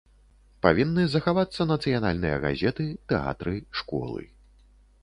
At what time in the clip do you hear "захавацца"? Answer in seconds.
1.15-1.67